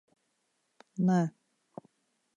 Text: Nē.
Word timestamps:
Nē. 1.11 1.21